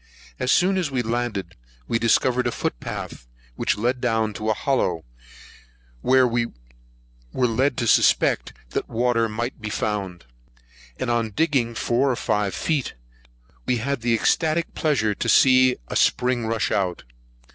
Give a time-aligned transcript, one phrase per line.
[0.39, 1.55] As soon as we landed,
[1.87, 5.05] we discovered a foot path which led down into a hollow,
[6.01, 6.47] where we
[7.31, 10.25] were led to suspect that water might be found;
[10.97, 12.95] and on digging four or five feet,
[13.67, 17.03] we had the ecstatic pleasure to see a spring rush out.